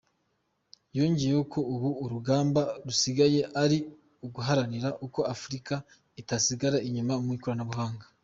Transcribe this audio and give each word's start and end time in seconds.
Yongeyeho 0.97 1.43
ko 1.53 1.59
ubu 1.73 1.89
urugamba 2.03 2.61
rusigaye 2.85 3.41
ari 3.63 3.77
uguharanira 4.25 4.89
ko 5.13 5.21
Afurika 5.33 5.73
itasigara 6.21 6.77
inyuma 6.87 7.13
mu 7.25 7.31
ikoranabuhanga. 7.37 8.05